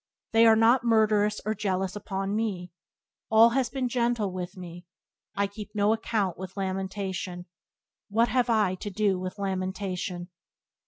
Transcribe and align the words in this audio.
They 0.31 0.47
are 0.47 0.55
not 0.55 0.83
murderous 0.83 1.39
or 1.45 1.53
jealous 1.53 1.95
upon 1.95 2.35
me; 2.35 2.71
All 3.29 3.49
has 3.49 3.69
been 3.69 3.87
gentle 3.87 4.31
with 4.31 4.57
me, 4.57 4.87
I 5.35 5.45
keep 5.45 5.75
no 5.75 5.93
account 5.93 6.39
with 6.39 6.57
lamentation; 6.57 7.45
What 8.09 8.29
have 8.29 8.49
I 8.49 8.73
to 8.73 8.89
do 8.89 9.19
with 9.19 9.37
lamentation?" 9.37 10.29